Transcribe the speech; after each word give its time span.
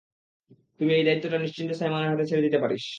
তুই 0.77 0.89
এই 0.91 1.03
দায়িত্বটা 1.03 1.37
নিশ্চিন্তে 1.37 1.73
সাইমনের 1.73 2.09
হাতে 2.11 2.25
ছেড়ে 2.29 2.45
দিতে 2.45 2.57
পারিস! 2.63 2.85